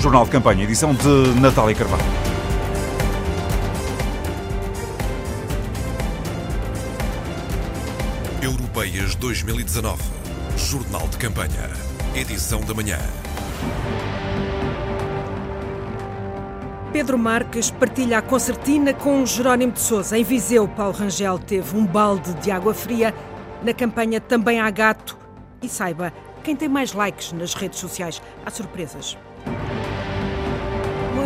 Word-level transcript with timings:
Jornal 0.00 0.24
de 0.24 0.30
Campanha, 0.30 0.64
edição 0.64 0.94
de 0.94 1.40
Natália 1.40 1.74
Carvalho. 1.74 2.02
Europeias 8.40 9.14
2019. 9.16 10.02
Jornal 10.56 11.06
de 11.06 11.18
Campanha. 11.18 11.68
Edição 12.14 12.62
da 12.62 12.72
manhã. 12.72 12.96
Pedro 16.94 17.18
Marques 17.18 17.70
partilha 17.70 18.18
a 18.18 18.22
concertina 18.22 18.94
com 18.94 19.26
Jerónimo 19.26 19.72
de 19.72 19.80
Sousa. 19.80 20.16
Em 20.16 20.24
Viseu, 20.24 20.66
Paulo 20.66 20.94
Rangel 20.94 21.38
teve 21.38 21.76
um 21.76 21.84
balde 21.84 22.32
de 22.36 22.50
água 22.50 22.72
fria. 22.72 23.14
Na 23.62 23.74
campanha 23.74 24.18
também 24.18 24.60
há 24.60 24.70
gato. 24.70 25.18
E 25.60 25.68
saiba, 25.68 26.10
quem 26.42 26.56
tem 26.56 26.70
mais 26.70 26.94
likes 26.94 27.34
nas 27.34 27.52
redes 27.52 27.78
sociais, 27.78 28.22
há 28.46 28.50
surpresas. 28.50 29.18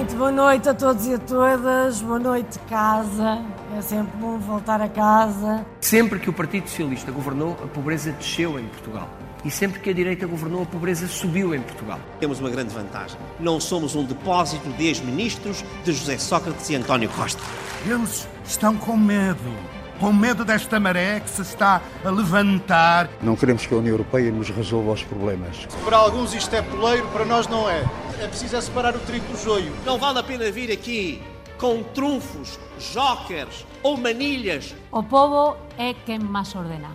Muito 0.04 0.18
boa 0.18 0.30
noite 0.30 0.68
a 0.68 0.74
todos 0.74 1.06
e 1.06 1.14
a 1.14 1.18
todas. 1.18 2.02
Boa 2.02 2.18
noite, 2.18 2.58
casa. 2.68 3.42
É 3.74 3.80
sempre 3.80 4.14
bom 4.18 4.36
voltar 4.36 4.78
a 4.82 4.86
casa. 4.86 5.64
Sempre 5.80 6.18
que 6.18 6.28
o 6.28 6.32
Partido 6.32 6.68
Socialista 6.68 7.10
governou, 7.10 7.56
a 7.64 7.66
pobreza 7.66 8.12
desceu 8.12 8.60
em 8.60 8.66
Portugal. 8.66 9.08
E 9.42 9.50
sempre 9.50 9.80
que 9.80 9.88
a 9.88 9.94
direita 9.94 10.26
governou, 10.26 10.64
a 10.64 10.66
pobreza 10.66 11.08
subiu 11.08 11.54
em 11.54 11.62
Portugal. 11.62 11.98
Temos 12.20 12.38
uma 12.38 12.50
grande 12.50 12.74
vantagem. 12.74 13.16
Não 13.40 13.58
somos 13.58 13.96
um 13.96 14.04
depósito 14.04 14.68
de 14.74 14.88
ex-ministros 14.88 15.64
de 15.82 15.92
José 15.94 16.18
Sócrates 16.18 16.68
e 16.68 16.74
António 16.74 17.08
Costa. 17.08 17.40
Eles 17.86 18.28
estão 18.44 18.76
com 18.76 18.98
medo. 18.98 19.73
Com 20.00 20.12
medo 20.12 20.44
desta 20.44 20.80
maré 20.80 21.20
que 21.20 21.30
se 21.30 21.42
está 21.42 21.80
a 22.04 22.10
levantar. 22.10 23.08
Não 23.22 23.36
queremos 23.36 23.64
que 23.64 23.72
a 23.72 23.76
União 23.76 23.92
Europeia 23.92 24.30
nos 24.32 24.50
resolva 24.50 24.92
os 24.92 25.02
problemas. 25.02 25.66
Para 25.84 25.96
alguns 25.96 26.34
isto 26.34 26.54
é 26.54 26.62
poleiro, 26.62 27.06
para 27.08 27.24
nós 27.24 27.46
não 27.46 27.70
é. 27.70 27.84
É 28.20 28.26
preciso 28.26 28.56
é 28.56 28.60
separar 28.60 28.96
o 28.96 28.98
trigo 29.00 29.26
do 29.26 29.38
joio. 29.38 29.72
Não 29.86 29.98
vale 29.98 30.18
a 30.18 30.22
pena 30.22 30.50
vir 30.50 30.72
aqui 30.72 31.22
com 31.58 31.82
trunfos, 31.82 32.58
jokers 32.78 33.64
ou 33.82 33.96
manilhas. 33.96 34.74
O 34.90 35.02
povo 35.02 35.56
é 35.78 35.94
quem 36.04 36.18
mais 36.18 36.54
ordena. 36.54 36.90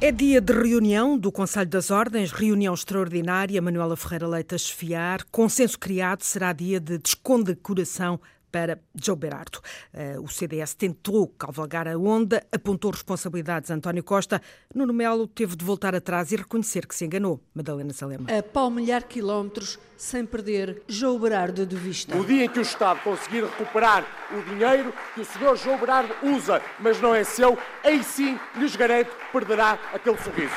É 0.00 0.10
dia 0.10 0.40
de 0.40 0.52
reunião 0.52 1.16
do 1.16 1.30
Conselho 1.30 1.70
das 1.70 1.92
Ordens, 1.92 2.32
reunião 2.32 2.74
extraordinária. 2.74 3.62
Manuela 3.62 3.96
Ferreira 3.96 4.26
Leite 4.26 4.56
a 4.56 4.58
chefiar. 4.58 5.22
Consenso 5.30 5.78
criado, 5.78 6.22
será 6.22 6.52
dia 6.52 6.80
de 6.80 6.98
descondecoração 6.98 8.18
para 8.52 8.78
Joe 8.94 9.16
Berardo. 9.16 9.60
Eh, 9.94 10.18
o 10.20 10.28
CDS 10.28 10.74
tentou 10.74 11.26
cavalgar 11.26 11.88
a 11.88 11.96
onda, 11.96 12.46
apontou 12.52 12.90
responsabilidades 12.90 13.70
a 13.70 13.74
António 13.74 14.04
Costa. 14.04 14.40
Nuno 14.74 14.92
Melo 14.92 15.26
teve 15.26 15.56
de 15.56 15.64
voltar 15.64 15.94
atrás 15.94 16.30
e 16.30 16.36
reconhecer 16.36 16.86
que 16.86 16.94
se 16.94 17.06
enganou. 17.06 17.40
Madalena 17.54 17.92
Salema. 17.94 18.28
A 18.30 18.42
palmilhar 18.42 19.08
quilómetros 19.08 19.78
sem 20.02 20.26
perder 20.26 20.82
João 20.88 21.18
Berardo 21.18 21.64
de 21.64 21.76
vista. 21.76 22.14
No 22.14 22.24
dia 22.24 22.44
em 22.44 22.48
que 22.48 22.58
o 22.58 22.62
Estado 22.62 23.00
conseguir 23.02 23.44
recuperar 23.44 24.04
o 24.36 24.42
dinheiro 24.50 24.92
que 25.14 25.20
o 25.20 25.24
senhor 25.24 25.56
João 25.56 25.78
Berardo 25.78 26.12
usa, 26.24 26.60
mas 26.80 27.00
não 27.00 27.14
é 27.14 27.22
seu, 27.22 27.56
aí 27.84 28.02
sim 28.02 28.38
lhes 28.56 28.74
garanto 28.74 29.10
perderá 29.32 29.78
aquele 29.94 30.18
sorriso. 30.18 30.54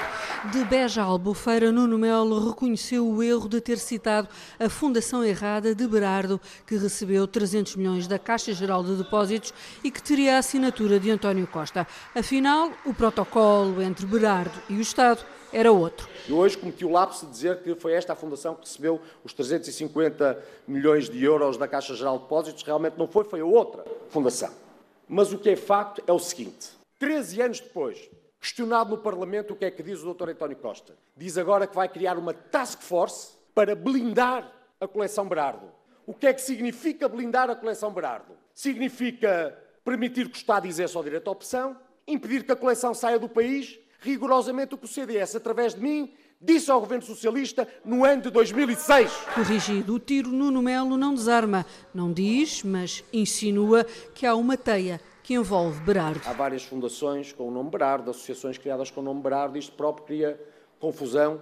De 0.51 0.63
Beja 0.65 1.03
Albufeira, 1.03 1.71
Nuno 1.71 1.97
Melo 1.97 2.49
reconheceu 2.49 3.07
o 3.07 3.21
erro 3.21 3.47
de 3.47 3.61
ter 3.61 3.77
citado 3.77 4.27
a 4.59 4.67
fundação 4.67 5.23
errada 5.23 5.75
de 5.75 5.87
Berardo, 5.87 6.41
que 6.65 6.75
recebeu 6.75 7.27
300 7.27 7.75
milhões 7.75 7.84
da 8.07 8.17
Caixa 8.17 8.51
Geral 8.51 8.83
de 8.83 8.95
Depósitos 8.95 9.53
e 9.83 9.91
que 9.91 10.01
teria 10.01 10.35
a 10.35 10.39
assinatura 10.39 10.99
de 10.99 11.11
António 11.11 11.45
Costa. 11.45 11.87
Afinal, 12.15 12.71
o 12.83 12.93
protocolo 12.93 13.79
entre 13.81 14.07
Berardo 14.07 14.59
e 14.67 14.73
o 14.73 14.81
Estado 14.81 15.23
era 15.53 15.71
outro. 15.71 16.09
E 16.27 16.33
hoje 16.33 16.57
cometi 16.57 16.83
o 16.83 16.91
lapso 16.91 17.27
de 17.27 17.31
dizer 17.31 17.61
que 17.61 17.75
foi 17.75 17.93
esta 17.93 18.13
a 18.13 18.15
fundação 18.15 18.55
que 18.55 18.61
recebeu 18.61 18.99
os 19.23 19.33
350 19.33 20.43
milhões 20.67 21.07
de 21.07 21.23
euros 21.23 21.57
da 21.57 21.67
Caixa 21.67 21.93
Geral 21.93 22.17
de 22.17 22.23
Depósitos. 22.23 22.63
Realmente 22.63 22.97
não 22.97 23.07
foi, 23.07 23.23
foi 23.23 23.41
a 23.41 23.45
outra 23.45 23.85
fundação. 24.09 24.51
Mas 25.07 25.31
o 25.31 25.37
que 25.37 25.51
é 25.51 25.55
facto 25.55 26.01
é 26.07 26.11
o 26.11 26.19
seguinte: 26.19 26.69
13 26.97 27.41
anos 27.43 27.59
depois, 27.59 28.09
questionado 28.41 28.89
no 28.89 28.97
Parlamento 28.97 29.53
o 29.53 29.55
que 29.55 29.65
é 29.65 29.71
que 29.71 29.83
diz 29.83 30.01
o 30.01 30.11
Dr. 30.11 30.29
António 30.29 30.57
Costa, 30.57 30.97
diz 31.15 31.37
agora 31.37 31.67
que 31.67 31.75
vai 31.75 31.87
criar 31.87 32.17
uma 32.17 32.33
task 32.33 32.81
force 32.81 33.35
para 33.53 33.75
blindar 33.75 34.51
a 34.81 34.87
coleção 34.87 35.27
Berardo. 35.27 35.71
O 36.07 36.13
que 36.13 36.27
é 36.27 36.33
que 36.33 36.41
significa 36.41 37.09
blindar 37.09 37.49
a 37.49 37.55
coleção 37.55 37.91
Berardo? 37.91 38.33
Significa 38.53 39.57
permitir 39.83 40.29
que 40.29 40.35
o 40.35 40.37
Estado 40.37 40.67
exerça 40.67 40.99
o 40.99 41.03
direito 41.03 41.27
à 41.27 41.31
opção, 41.31 41.77
impedir 42.07 42.43
que 42.43 42.51
a 42.51 42.55
coleção 42.55 42.93
saia 42.93 43.17
do 43.17 43.27
país 43.27 43.79
rigorosamente 44.01 44.75
o 44.75 44.77
que 44.77 44.85
o 44.85 44.87
CDS, 44.87 45.35
através 45.35 45.73
de 45.73 45.81
mim, 45.81 46.13
disse 46.39 46.69
ao 46.69 46.79
governo 46.79 47.03
socialista 47.03 47.67
no 47.83 48.05
ano 48.05 48.21
de 48.21 48.29
2006. 48.29 49.11
Corrigido 49.33 49.95
o 49.95 49.99
tiro, 49.99 50.29
Nuno 50.29 50.61
Melo 50.61 50.95
não 50.95 51.13
desarma. 51.13 51.65
Não 51.93 52.13
diz, 52.13 52.61
mas 52.63 53.03
insinua 53.11 53.83
que 54.13 54.27
há 54.27 54.35
uma 54.35 54.55
teia 54.55 55.01
que 55.23 55.33
envolve 55.33 55.79
Berardo. 55.81 56.21
Há 56.23 56.33
várias 56.33 56.63
fundações 56.63 57.33
com 57.33 57.47
o 57.47 57.51
nome 57.51 57.71
Berardo, 57.71 58.11
associações 58.11 58.59
criadas 58.59 58.91
com 58.91 59.01
o 59.01 59.03
nome 59.03 59.21
Berardo, 59.21 59.57
isto 59.57 59.75
próprio 59.75 60.05
cria 60.05 60.39
confusão, 60.79 61.41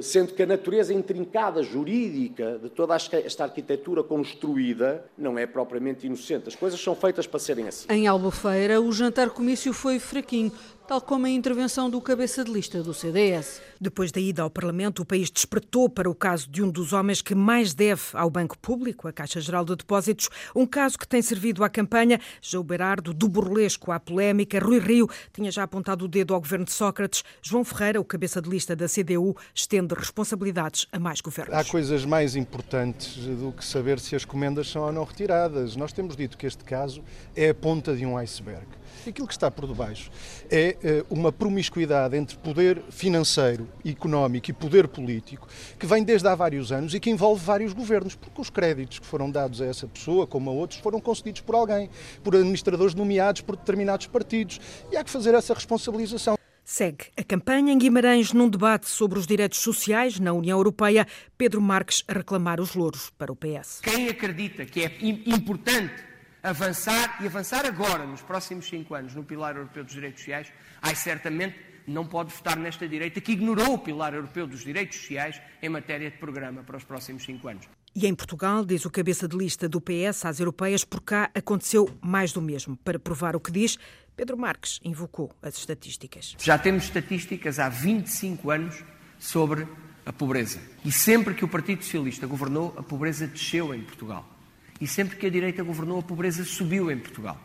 sendo 0.00 0.32
que 0.32 0.42
a 0.42 0.46
natureza 0.46 0.94
intrincada, 0.94 1.62
jurídica, 1.62 2.58
de 2.62 2.70
toda 2.70 2.94
esta 2.94 3.44
arquitetura 3.44 4.02
construída, 4.02 5.04
não 5.18 5.38
é 5.38 5.46
propriamente 5.46 6.06
inocente. 6.06 6.48
As 6.48 6.54
coisas 6.54 6.80
são 6.80 6.94
feitas 6.94 7.26
para 7.26 7.40
serem 7.40 7.66
assim. 7.66 7.86
Em 7.90 8.06
Albufeira, 8.06 8.80
o 8.80 8.92
jantar-comício 8.92 9.72
foi 9.72 9.98
fraquinho 9.98 10.52
tal 10.86 11.00
como 11.00 11.24
a 11.24 11.30
intervenção 11.30 11.88
do 11.88 11.98
cabeça 12.00 12.44
de 12.44 12.52
lista 12.52 12.82
do 12.82 12.92
CDS. 12.92 13.60
Depois 13.80 14.12
da 14.12 14.20
ida 14.20 14.42
ao 14.42 14.50
Parlamento, 14.50 15.00
o 15.00 15.04
país 15.04 15.30
despertou 15.30 15.88
para 15.88 16.10
o 16.10 16.14
caso 16.14 16.48
de 16.50 16.62
um 16.62 16.70
dos 16.70 16.92
homens 16.92 17.22
que 17.22 17.34
mais 17.34 17.72
deve 17.72 18.02
ao 18.12 18.28
Banco 18.28 18.58
Público, 18.58 19.08
a 19.08 19.12
Caixa 19.12 19.40
Geral 19.40 19.64
de 19.64 19.76
Depósitos, 19.76 20.28
um 20.54 20.66
caso 20.66 20.98
que 20.98 21.08
tem 21.08 21.22
servido 21.22 21.64
à 21.64 21.70
campanha. 21.70 22.20
João 22.42 22.62
Berardo, 22.62 23.14
do 23.14 23.28
burlesco 23.28 23.92
à 23.92 23.98
polémica, 23.98 24.58
Rui 24.58 24.78
Rio 24.78 25.08
tinha 25.32 25.50
já 25.50 25.62
apontado 25.62 26.04
o 26.04 26.08
dedo 26.08 26.34
ao 26.34 26.40
governo 26.40 26.66
de 26.66 26.72
Sócrates, 26.72 27.24
João 27.40 27.64
Ferreira, 27.64 28.00
o 28.00 28.04
cabeça 28.04 28.42
de 28.42 28.50
lista 28.50 28.76
da 28.76 28.86
CDU, 28.86 29.34
estende 29.54 29.94
responsabilidades 29.94 30.86
a 30.92 30.98
mais 30.98 31.20
governos. 31.20 31.54
Há 31.54 31.64
coisas 31.64 32.04
mais 32.04 32.36
importantes 32.36 33.16
do 33.16 33.52
que 33.52 33.64
saber 33.64 33.98
se 33.98 34.14
as 34.14 34.24
comendas 34.24 34.68
são 34.68 34.82
ou 34.82 34.92
não 34.92 35.04
retiradas. 35.04 35.76
Nós 35.76 35.92
temos 35.92 36.14
dito 36.14 36.36
que 36.36 36.46
este 36.46 36.62
caso 36.62 37.02
é 37.34 37.48
a 37.48 37.54
ponta 37.54 37.96
de 37.96 38.04
um 38.04 38.18
iceberg. 38.18 38.66
Aquilo 39.06 39.26
que 39.26 39.34
está 39.34 39.50
por 39.50 39.66
debaixo 39.66 40.10
é 40.50 40.76
eh, 40.82 41.04
uma 41.10 41.30
promiscuidade 41.30 42.16
entre 42.16 42.36
poder 42.38 42.82
financeiro, 42.90 43.68
económico 43.84 44.50
e 44.50 44.52
poder 44.52 44.88
político 44.88 45.46
que 45.78 45.86
vem 45.86 46.02
desde 46.02 46.26
há 46.26 46.34
vários 46.34 46.72
anos 46.72 46.94
e 46.94 47.00
que 47.00 47.10
envolve 47.10 47.44
vários 47.44 47.72
governos, 47.72 48.14
porque 48.14 48.40
os 48.40 48.48
créditos 48.48 48.98
que 48.98 49.06
foram 49.06 49.30
dados 49.30 49.60
a 49.60 49.66
essa 49.66 49.86
pessoa, 49.86 50.26
como 50.26 50.48
a 50.50 50.52
outros, 50.52 50.80
foram 50.80 51.00
concedidos 51.00 51.42
por 51.42 51.54
alguém, 51.54 51.90
por 52.22 52.34
administradores 52.34 52.94
nomeados 52.94 53.42
por 53.42 53.56
determinados 53.56 54.06
partidos. 54.06 54.60
E 54.90 54.96
há 54.96 55.04
que 55.04 55.10
fazer 55.10 55.34
essa 55.34 55.52
responsabilização. 55.52 56.36
Segue 56.64 57.04
a 57.14 57.22
campanha 57.22 57.74
em 57.74 57.78
Guimarães 57.78 58.32
num 58.32 58.48
debate 58.48 58.88
sobre 58.88 59.18
os 59.18 59.26
direitos 59.26 59.58
sociais 59.58 60.18
na 60.18 60.32
União 60.32 60.56
Europeia. 60.58 61.06
Pedro 61.36 61.60
Marques 61.60 62.02
a 62.08 62.14
reclamar 62.14 62.58
os 62.58 62.74
louros 62.74 63.10
para 63.18 63.30
o 63.30 63.36
PS. 63.36 63.80
Quem 63.82 64.08
acredita 64.08 64.64
que 64.64 64.82
é 64.82 64.90
importante 65.26 66.13
avançar 66.44 67.16
e 67.22 67.26
avançar 67.26 67.64
agora, 67.64 68.04
nos 68.06 68.20
próximos 68.20 68.66
cinco 68.66 68.94
anos, 68.94 69.14
no 69.14 69.24
Pilar 69.24 69.56
Europeu 69.56 69.82
dos 69.82 69.94
Direitos 69.94 70.20
Sociais, 70.20 70.52
ai, 70.82 70.94
certamente 70.94 71.56
não 71.86 72.06
pode 72.06 72.34
votar 72.34 72.56
nesta 72.58 72.86
direita 72.86 73.18
que 73.20 73.32
ignorou 73.32 73.74
o 73.74 73.78
Pilar 73.78 74.12
Europeu 74.12 74.46
dos 74.46 74.62
Direitos 74.62 74.98
Sociais 74.98 75.40
em 75.62 75.70
matéria 75.70 76.10
de 76.10 76.18
programa 76.18 76.62
para 76.62 76.76
os 76.76 76.84
próximos 76.84 77.24
cinco 77.24 77.48
anos. 77.48 77.66
E 77.96 78.06
em 78.06 78.14
Portugal, 78.14 78.64
diz 78.64 78.84
o 78.84 78.90
cabeça 78.90 79.26
de 79.26 79.36
lista 79.36 79.68
do 79.68 79.80
PS 79.80 80.26
às 80.26 80.38
europeias, 80.38 80.84
por 80.84 81.00
cá 81.00 81.30
aconteceu 81.34 81.88
mais 82.02 82.32
do 82.32 82.42
mesmo. 82.42 82.76
Para 82.76 82.98
provar 82.98 83.34
o 83.34 83.40
que 83.40 83.50
diz, 83.50 83.78
Pedro 84.14 84.36
Marques 84.36 84.80
invocou 84.84 85.32
as 85.40 85.56
estatísticas. 85.56 86.36
Já 86.38 86.58
temos 86.58 86.84
estatísticas 86.84 87.58
há 87.58 87.68
25 87.70 88.50
anos 88.50 88.84
sobre 89.18 89.66
a 90.04 90.12
pobreza. 90.12 90.60
E 90.84 90.92
sempre 90.92 91.34
que 91.34 91.44
o 91.44 91.48
Partido 91.48 91.82
Socialista 91.82 92.26
governou, 92.26 92.74
a 92.76 92.82
pobreza 92.82 93.26
desceu 93.26 93.74
em 93.74 93.82
Portugal. 93.82 94.33
E 94.80 94.86
sempre 94.86 95.16
que 95.16 95.26
a 95.26 95.30
direita 95.30 95.62
governou, 95.62 95.98
a 96.00 96.02
pobreza 96.02 96.44
subiu 96.44 96.90
em 96.90 96.98
Portugal. 96.98 97.38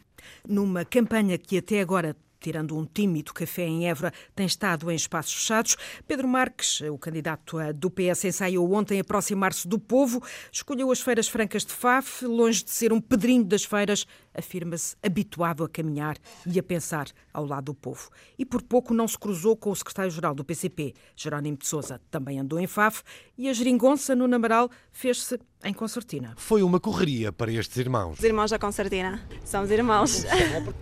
Numa 0.47 0.83
campanha 0.83 1.37
que 1.37 1.57
até 1.57 1.81
agora 1.81 2.15
tirando 2.39 2.77
um 2.77 2.85
tímido 2.85 3.33
café 3.33 3.63
em 3.63 3.87
Évora, 3.87 4.13
tem 4.35 4.45
estado 4.45 4.89
em 4.89 4.95
espaços 4.95 5.33
fechados. 5.33 5.75
Pedro 6.07 6.27
Marques, 6.27 6.81
o 6.81 6.97
candidato 6.97 7.57
do 7.73 7.89
PS, 7.89 8.25
ensaiou 8.25 8.71
ontem 8.73 8.99
aproximar-se 8.99 9.67
do 9.67 9.77
povo, 9.77 10.23
escolheu 10.51 10.91
as 10.91 11.01
feiras 11.01 11.27
francas 11.27 11.65
de 11.65 11.73
Faf, 11.73 12.25
longe 12.25 12.63
de 12.63 12.71
ser 12.71 12.93
um 12.93 13.01
pedrinho 13.01 13.43
das 13.43 13.63
feiras, 13.63 14.07
afirma-se 14.39 14.95
habituado 15.03 15.63
a 15.63 15.69
caminhar 15.69 16.17
e 16.45 16.57
a 16.57 16.63
pensar 16.63 17.07
ao 17.33 17.45
lado 17.45 17.65
do 17.65 17.73
povo. 17.73 18.09
E 18.37 18.45
por 18.45 18.61
pouco 18.61 18.93
não 18.93 19.07
se 19.07 19.17
cruzou 19.17 19.55
com 19.55 19.69
o 19.69 19.75
secretário-geral 19.75 20.33
do 20.33 20.43
PCP, 20.43 20.93
Jerónimo 21.15 21.57
de 21.57 21.67
Sousa. 21.67 22.01
Também 22.09 22.39
andou 22.39 22.59
em 22.59 22.67
Faf 22.67 23.03
e 23.37 23.47
a 23.47 23.53
geringonça 23.53 24.15
no 24.15 24.27
Namaral 24.27 24.69
fez-se 24.91 25.39
em 25.63 25.73
Concertina. 25.73 26.33
Foi 26.37 26.63
uma 26.63 26.79
correria 26.79 27.31
para 27.31 27.51
estes 27.51 27.77
irmãos. 27.77 28.17
Os 28.17 28.23
irmãos 28.23 28.51
da 28.51 28.57
Concertina. 28.57 29.21
Somos 29.45 29.69
irmãos. 29.71 30.23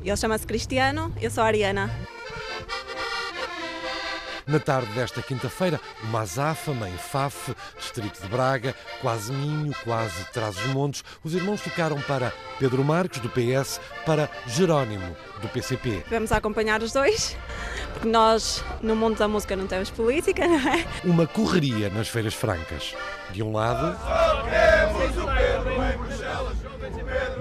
Ele 0.02 0.16
chama-se 0.16 0.48
Cristiano, 0.48 1.14
eu 1.22 1.30
sou 1.30 1.44
a 1.44 1.48
Ariana. 1.48 2.17
Na 4.48 4.60
tarde 4.60 4.90
desta 4.94 5.22
quinta-feira, 5.22 5.78
uma 6.04 6.22
azáfama 6.22 6.88
em 6.88 6.98
Faf, 6.98 7.54
distrito 7.78 8.22
de 8.22 8.30
Braga, 8.30 8.74
quase 9.02 9.34
Minho, 9.34 9.76
quase 9.84 10.24
Trás-os-Montes, 10.32 11.04
os 11.22 11.34
irmãos 11.34 11.60
tocaram 11.60 12.00
para 12.00 12.32
Pedro 12.58 12.82
Marques, 12.82 13.20
do 13.20 13.28
PS, 13.30 13.82
para 14.06 14.30
Jerónimo, 14.48 15.18
do 15.42 15.50
PCP. 15.50 16.06
Vamos 16.10 16.32
acompanhar 16.32 16.82
os 16.82 16.94
dois, 16.94 17.36
porque 17.92 18.08
nós, 18.08 18.64
no 18.82 18.96
mundo 18.96 19.18
da 19.18 19.28
música, 19.28 19.54
não 19.54 19.68
temos 19.68 19.90
política, 19.90 20.48
não 20.48 20.70
é? 20.70 20.86
Uma 21.04 21.28
correria 21.28 21.90
nas 21.90 22.08
feiras 22.08 22.34
francas. 22.34 22.96
De 23.32 23.44
um 23.44 23.52
lado. 23.52 23.98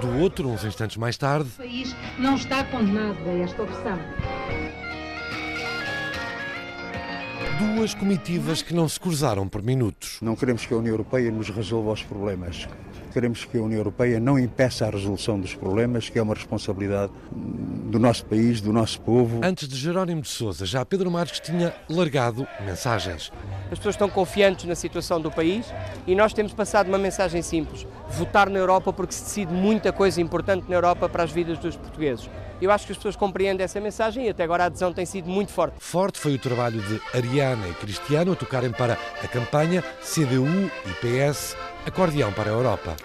Do 0.00 0.19
outro, 0.19 0.49
uns 0.49 0.64
instantes 0.64 0.97
mais 0.97 1.17
tarde. 1.17 1.49
O 1.50 1.59
país 1.59 1.94
não 2.19 2.35
está 2.35 2.64
condenado 2.64 3.19
a 3.29 3.44
esta 3.44 3.62
opção. 3.62 3.99
Duas 7.58 7.94
comitivas 7.94 8.61
que 8.61 8.75
não 8.75 8.87
se 8.87 9.00
cruzaram 9.00 9.49
por 9.49 9.62
minutos. 9.62 10.19
Não 10.20 10.37
queremos 10.37 10.67
que 10.67 10.75
a 10.75 10.76
União 10.76 10.93
Europeia 10.93 11.31
nos 11.31 11.49
resolva 11.49 11.93
os 11.93 12.03
problemas. 12.03 12.69
Queremos 13.14 13.47
que 13.47 13.56
a 13.56 13.62
União 13.62 13.79
Europeia 13.79 14.20
não 14.20 14.38
impeça 14.38 14.87
a 14.87 14.91
resolução 14.91 15.41
dos 15.41 15.55
problemas, 15.55 16.11
que 16.11 16.19
é 16.19 16.23
uma 16.23 16.35
responsabilidade 16.35 17.12
do 17.32 17.99
nosso 17.99 18.26
país, 18.26 18.61
do 18.61 18.75
nosso 18.75 19.00
povo. 19.00 19.41
Antes 19.43 19.67
de 19.69 19.76
Jerónimo 19.76 20.20
de 20.20 20.29
Sousa, 20.29 20.67
já 20.67 20.85
Pedro 20.85 21.11
Marques 21.11 21.41
tinha 21.41 21.75
largado 21.88 22.47
mensagens. 22.62 23.32
As 23.70 23.79
pessoas 23.79 23.94
estão 23.94 24.11
confiantes 24.11 24.67
na 24.67 24.75
situação 24.75 25.19
do 25.19 25.31
país 25.31 25.73
e 26.06 26.14
nós 26.14 26.35
temos 26.35 26.52
passado 26.52 26.88
uma 26.88 26.99
mensagem 26.99 27.41
simples: 27.41 27.87
votar 28.11 28.50
na 28.50 28.59
Europa 28.59 28.93
porque 28.93 29.14
se 29.14 29.23
decide 29.23 29.55
muita 29.55 29.93
coisa 29.93 30.20
importante 30.20 30.69
na 30.69 30.76
Europa 30.76 31.09
para 31.09 31.23
as 31.23 31.32
vidas 31.32 31.59
dos 31.59 31.75
portugueses. 31.75 32.29
Eu 32.61 32.70
acho 32.70 32.87
que 32.87 32.93
as 32.93 32.97
pessoas 32.97 33.17
compreendem 33.17 33.64
essa 33.64 33.79
mensagem 33.81 34.26
e 34.26 34.29
até 34.31 34.43
agora 34.43 34.64
a 34.64 34.67
adesão 34.67 34.93
tem 34.93 35.05
sido 35.05 35.29
muito 35.29 35.53
forte. 35.53 35.76
Forte 35.79 36.19
foi 36.19 36.35
o 36.35 36.38
trabalho 36.38 36.81
de 36.81 37.00
Ariana 37.14 37.69
e 37.69 37.75
Cristiano 37.75 38.32
a 38.32 38.37
tocarem 38.37 38.73
para 38.73 38.94
a 39.23 39.29
campanha 39.29 39.82
CDU 40.00 40.70
e 40.87 41.26
PS 41.26 41.55
Acordeão 41.85 42.32
para 42.32 42.50
a 42.50 42.53
Europa. 42.55 42.97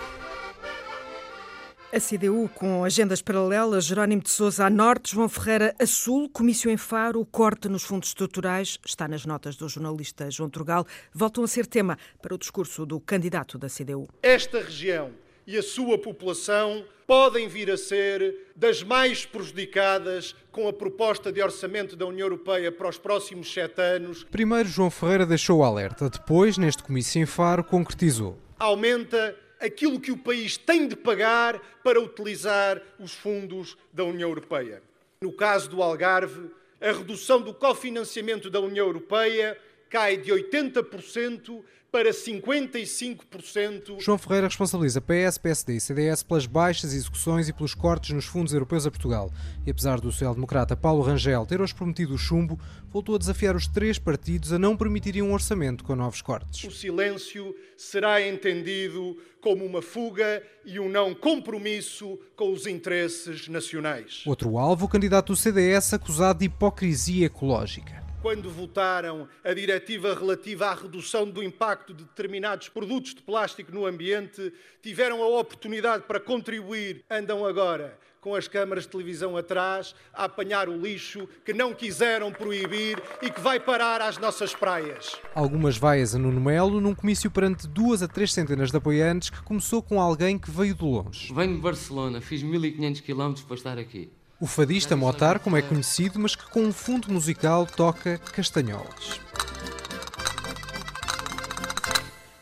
A 1.94 2.00
CDU 2.00 2.50
com 2.56 2.86
agendas 2.86 3.22
paralelas, 3.22 3.84
Jerónimo 3.84 4.22
de 4.22 4.30
Sousa 4.30 4.66
a 4.66 4.70
norte, 4.70 5.14
João 5.14 5.28
Ferreira 5.28 5.76
a 5.78 5.86
sul, 5.86 6.30
comício 6.30 6.72
em 6.72 6.78
Faro, 6.78 7.20
o 7.20 7.26
corte 7.26 7.68
nos 7.68 7.84
fundos 7.84 8.08
estruturais, 8.08 8.80
está 8.86 9.10
nas 9.10 9.26
notas 9.26 9.58
do 9.58 9.68
jornalista 9.68 10.32
João 10.32 10.50
Trugal, 10.50 10.86
voltam 11.14 11.44
a 11.44 11.48
ser 11.50 11.66
tema 11.66 11.98
para 12.22 12.34
o 12.34 12.38
discurso 12.38 12.86
do 12.86 12.98
candidato 13.02 13.58
da 13.58 13.68
CDU. 13.68 14.08
Esta 14.24 14.62
região 14.62 15.12
e 15.52 15.58
a 15.58 15.62
sua 15.62 15.98
população 15.98 16.86
podem 17.06 17.50
vir 17.50 17.70
a 17.70 17.76
ser 17.76 18.48
das 18.56 18.82
mais 18.82 19.26
prejudicadas 19.26 20.34
com 20.50 20.66
a 20.66 20.72
proposta 20.72 21.30
de 21.30 21.42
orçamento 21.42 21.94
da 21.94 22.06
União 22.06 22.26
Europeia 22.26 22.72
para 22.72 22.88
os 22.88 22.98
próximos 22.98 23.54
sete 23.54 23.82
anos. 23.82 24.24
Primeiro, 24.24 24.70
João 24.70 24.90
Ferreira 24.90 25.26
deixou 25.26 25.60
o 25.60 25.64
alerta, 25.64 26.10
depois, 26.10 26.58
neste 26.58 26.82
comício 26.82 27.22
em 27.22 27.26
Faro, 27.26 27.66
concretizou. 27.66 28.40
Aumenta 28.58 29.36
aquilo 29.60 30.00
que 30.00 30.14
o 30.14 30.18
país 30.18 30.56
tem 30.56 30.88
de 30.88 30.96
pagar 30.96 31.60
para 31.84 32.00
utilizar 32.00 32.82
os 32.98 33.12
fundos 33.12 33.78
da 33.92 34.06
União 34.06 34.30
Europeia. 34.30 34.82
No 35.22 35.34
caso 35.34 35.70
do 35.70 35.84
Algarve, 35.84 36.50
a 36.80 36.94
redução 36.94 37.42
do 37.42 37.54
cofinanciamento 37.54 38.50
da 38.50 38.62
União 38.62 38.86
Europeia 38.86 39.58
cai 39.92 40.16
de 40.16 40.32
80% 40.32 41.62
para 41.92 42.12
55%. 42.12 44.00
João 44.00 44.18
Ferreira 44.18 44.48
responsabiliza 44.48 45.02
PS, 45.02 45.38
PSD 45.38 45.76
e 45.76 45.82
CDS 45.82 46.24
pelas 46.24 46.46
baixas 46.46 46.94
execuções 46.94 47.50
e 47.50 47.54
pelos 47.54 47.76
cortes 47.76 48.12
nos 48.12 48.24
fundos 48.24 48.54
europeus 48.54 48.88
a 48.88 48.92
Portugal. 48.92 49.30
E 49.68 49.72
apesar 49.72 50.00
do 50.00 50.10
social-democrata 50.10 50.78
Paulo 50.78 51.02
Rangel 51.02 51.46
ter 51.46 51.60
hoje 51.60 51.76
prometido 51.76 52.14
o 52.14 52.18
chumbo, 52.18 52.58
voltou 52.90 53.16
a 53.16 53.18
desafiar 53.18 53.58
os 53.58 53.68
três 53.68 54.00
partidos 54.00 54.54
a 54.54 54.58
não 54.58 54.78
permitirem 54.78 55.22
um 55.22 55.34
orçamento 55.34 55.84
com 55.84 55.94
novos 55.94 56.22
cortes. 56.22 56.64
O 56.64 56.72
silêncio 56.72 57.54
será 57.76 58.26
entendido 58.26 59.18
como 59.42 59.66
uma 59.66 59.82
fuga 59.82 60.42
e 60.64 60.80
um 60.80 60.88
não 60.88 61.14
compromisso 61.14 62.18
com 62.38 62.54
os 62.54 62.66
interesses 62.66 63.50
nacionais. 63.50 64.24
Outro 64.26 64.58
alvo, 64.58 64.86
o 64.86 64.90
candidato 64.90 65.34
do 65.34 65.36
CDS 65.36 65.94
acusado 65.94 66.40
de 66.40 66.46
hipocrisia 66.46 67.26
ecológica 67.26 68.11
quando 68.22 68.50
votaram 68.50 69.28
a 69.44 69.54
diretiva 69.54 70.14
relativa 70.14 70.68
à 70.68 70.74
redução 70.74 71.30
do 71.30 71.44
impacto 71.44 71.94
de 71.94 72.04
determinados 72.04 72.70
produtos 72.70 73.16
de 73.16 73.22
plástico 73.22 73.72
no 73.72 73.86
ambiente, 73.86 74.54
tiveram 74.82 75.24
a 75.24 75.40
oportunidade 75.40 76.04
para 76.04 76.20
contribuir, 76.20 77.04
andam 77.10 77.46
agora 77.46 77.98
com 78.22 78.36
as 78.36 78.48
câmaras 78.48 78.84
de 78.84 78.90
televisão 78.90 79.36
atrás, 79.36 79.96
a 80.14 80.26
apanhar 80.26 80.70
o 80.70 80.78
lixo 80.78 81.28
que 81.44 81.54
não 81.54 81.74
quiseram 81.74 82.32
proibir 82.32 83.02
e 83.20 83.32
que 83.32 83.42
vai 83.42 83.60
parar 83.60 84.00
às 84.00 84.20
nossas 84.20 84.54
praias. 84.54 85.20
Algumas 85.34 85.76
vaias 85.76 86.14
a 86.14 86.20
Nuno 86.20 86.40
Melo 86.40 86.80
num 86.80 86.94
comício 86.94 87.32
perante 87.32 87.68
duas 87.68 88.04
a 88.04 88.08
três 88.08 88.32
centenas 88.32 88.70
de 88.70 88.78
apoiantes 88.78 89.32
que 89.32 89.42
começou 89.42 89.82
com 89.82 90.00
alguém 90.00 90.38
que 90.38 90.52
veio 90.52 90.76
de 90.76 90.84
longe. 90.84 91.34
Venho 91.34 91.56
de 91.56 91.62
Barcelona, 91.62 92.22
fiz 92.22 92.44
1500 92.44 93.02
km 93.02 93.34
para 93.48 93.56
estar 93.56 93.80
aqui. 93.80 94.12
O 94.42 94.48
fadista 94.48 94.96
Motar, 94.96 95.40
como 95.40 95.56
é 95.56 95.62
conhecido, 95.62 96.18
mas 96.18 96.36
que 96.36 96.50
com 96.50 96.62
um 96.62 96.74
fundo 96.74 97.14
musical 97.14 97.64
toca 97.64 98.18
castanholas. 98.18 99.22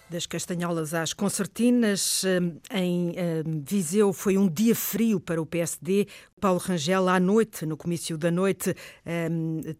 Das 0.09 0.25
castanholas 0.25 0.93
às 0.93 1.11
concertinas, 1.11 2.23
em 2.71 3.13
Viseu 3.67 4.13
foi 4.13 4.37
um 4.37 4.47
dia 4.47 4.73
frio 4.73 5.19
para 5.19 5.41
o 5.41 5.45
PSD. 5.45 6.07
Paulo 6.39 6.57
Rangel, 6.57 7.09
à 7.09 7.19
noite, 7.19 7.65
no 7.65 7.75
comício 7.75 8.17
da 8.17 8.31
noite, 8.31 8.73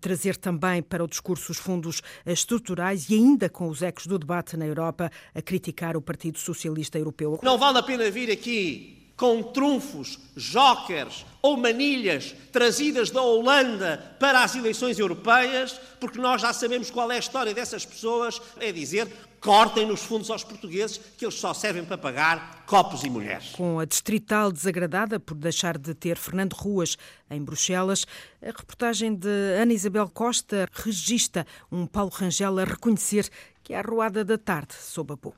trazer 0.01 0.35
também 0.35 0.83
para 0.83 1.01
o 1.01 1.07
discurso 1.07 1.53
os 1.53 1.57
fundos 1.57 2.01
estruturais 2.25 3.09
e 3.09 3.15
ainda 3.15 3.47
com 3.47 3.69
os 3.69 3.81
ecos 3.81 4.05
do 4.05 4.19
debate 4.19 4.57
na 4.57 4.67
Europa 4.67 5.09
a 5.33 5.41
criticar 5.41 5.95
o 5.95 6.01
Partido 6.01 6.37
Socialista 6.37 6.99
Europeu. 6.99 7.39
Não 7.41 7.57
vale 7.57 7.77
a 7.77 7.83
pena 7.83 8.11
vir 8.11 8.29
aqui 8.29 8.98
com 9.19 9.43
trunfos, 9.43 10.17
jokers 10.33 11.25
ou 11.41 11.57
manilhas 11.57 12.33
trazidas 12.53 13.11
da 13.11 13.21
Holanda 13.21 14.15
para 14.17 14.45
as 14.45 14.55
eleições 14.55 14.97
europeias, 14.97 15.73
porque 15.99 16.17
nós 16.17 16.41
já 16.41 16.53
sabemos 16.53 16.89
qual 16.89 17.11
é 17.11 17.17
a 17.17 17.19
história 17.19 17.53
dessas 17.53 17.85
pessoas, 17.85 18.41
é 18.61 18.71
dizer, 18.71 19.11
cortem 19.41 19.85
nos 19.85 20.03
fundos 20.03 20.29
aos 20.29 20.45
portugueses, 20.45 21.01
que 21.17 21.25
eles 21.25 21.35
só 21.35 21.53
servem 21.53 21.83
para 21.83 21.97
pagar 21.97 22.63
copos 22.65 23.03
e 23.03 23.09
mulheres. 23.09 23.49
Com 23.49 23.77
a 23.77 23.83
distrital 23.83 24.53
desagradada 24.53 25.19
por 25.19 25.35
deixar 25.35 25.77
de 25.77 25.93
ter 25.93 26.15
Fernando 26.15 26.53
Ruas 26.53 26.97
em 27.29 27.43
Bruxelas, 27.43 28.05
a 28.41 28.47
reportagem 28.47 29.13
de 29.13 29.27
Ana 29.61 29.73
Isabel 29.73 30.09
Costa 30.09 30.65
registra 30.71 31.45
um 31.69 31.85
Paulo 31.85 32.11
Rangel 32.13 32.57
a 32.57 32.63
reconhecer 32.63 33.29
que 33.69 33.75
é 33.75 33.77
a 33.77 33.83
Ruada 33.83 34.25
da 34.25 34.35
Tarde, 34.35 34.73
sob 34.73 35.13
a 35.13 35.15
boca. 35.15 35.37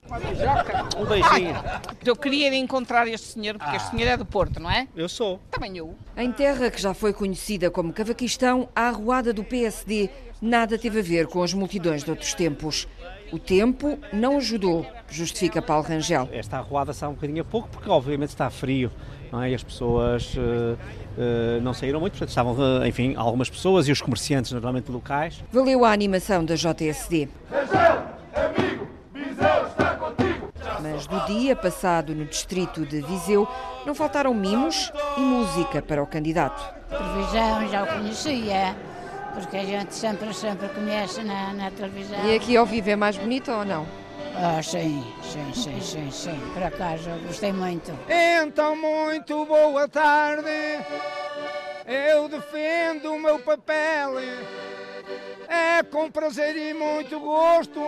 Um 0.97 1.05
beijinho. 1.05 1.53
Eu 2.05 2.15
queria 2.15 2.55
encontrar 2.55 3.05
este 3.05 3.27
senhor, 3.27 3.57
porque 3.57 3.73
ah. 3.73 3.75
este 3.75 3.89
senhor 3.89 4.07
é 4.07 4.15
do 4.15 4.25
Porto, 4.25 4.57
não 4.57 4.71
é? 4.71 4.87
Eu 4.95 5.09
sou. 5.09 5.41
Também 5.51 5.75
eu. 5.75 5.97
Em 6.15 6.31
terra 6.31 6.71
que 6.71 6.81
já 6.81 6.93
foi 6.93 7.11
conhecida 7.11 7.69
como 7.69 7.91
Cavaquistão, 7.91 8.69
a 8.73 8.83
arruada 8.83 9.33
do 9.33 9.43
PSD 9.43 10.09
nada 10.41 10.77
teve 10.77 10.99
a 10.99 11.03
ver 11.03 11.27
com 11.27 11.43
as 11.43 11.53
multidões 11.53 12.05
de 12.05 12.09
outros 12.09 12.33
tempos. 12.33 12.87
O 13.33 13.37
tempo 13.37 13.99
não 14.13 14.37
ajudou, 14.37 14.85
justifica 15.09 15.61
Paulo 15.61 15.83
Rangel. 15.83 16.29
Esta 16.31 16.55
arruada 16.55 16.91
está 16.91 17.09
um 17.09 17.15
bocadinho 17.15 17.41
a 17.41 17.45
pouco, 17.45 17.67
porque 17.67 17.89
obviamente 17.89 18.29
está 18.29 18.49
frio, 18.49 18.89
não 19.29 19.43
é? 19.43 19.51
E 19.51 19.55
as 19.55 19.63
pessoas 19.63 20.35
uh, 20.35 20.39
uh, 20.39 21.61
não 21.61 21.73
saíram 21.73 21.99
muito, 21.99 22.13
portanto 22.13 22.29
estavam, 22.29 22.53
uh, 22.53 22.87
enfim, 22.87 23.13
algumas 23.17 23.49
pessoas 23.49 23.89
e 23.89 23.91
os 23.91 24.01
comerciantes 24.01 24.53
normalmente 24.53 24.89
locais. 24.89 25.43
Valeu 25.51 25.83
a 25.83 25.91
animação 25.91 26.45
da 26.45 26.55
JSD. 26.55 27.27
Rangel! 27.49 28.21
amigo, 28.35 28.87
Viseu 29.13 29.67
está 29.67 29.95
contigo. 29.95 30.51
Mas 30.81 31.07
do 31.21 31.39
dia 31.39 31.55
passado 31.55 32.15
no 32.15 32.25
distrito 32.25 32.85
de 32.85 33.01
Viseu, 33.01 33.47
não 33.85 33.93
faltaram 33.95 34.33
mimos 34.33 34.91
e 35.17 35.21
música 35.21 35.81
para 35.81 36.01
o 36.01 36.07
candidato. 36.07 36.61
Televisão 36.89 37.67
já 37.69 37.83
o 37.83 37.87
conhecia, 37.87 38.75
porque 39.33 39.57
a 39.57 39.65
gente 39.65 39.93
sempre, 39.93 40.33
sempre 40.33 40.69
conhece 40.69 41.23
na, 41.23 41.53
na 41.53 41.71
televisão. 41.71 42.25
E 42.25 42.35
aqui 42.35 42.55
ao 42.57 42.65
vivo 42.65 42.89
é 42.89 42.95
mais 42.95 43.17
bonito 43.17 43.51
ou 43.51 43.65
não? 43.65 43.85
Ah, 44.35 44.61
sim, 44.63 45.03
sim, 45.21 45.53
sim, 45.53 45.81
sim, 45.81 46.11
sim. 46.11 46.39
Por 46.53 46.63
acaso, 46.63 47.09
gostei 47.25 47.51
muito. 47.51 47.91
Então, 48.43 48.75
muito 48.75 49.45
boa 49.45 49.87
tarde. 49.87 50.49
Eu 51.85 52.29
defendo 52.29 53.13
o 53.13 53.19
meu 53.19 53.39
papel 53.39 54.19
é 55.49 55.83
com 55.83 56.09
prazer 56.09 56.55
e 56.55 56.73
muito 56.73 57.19
gosto 57.19 57.81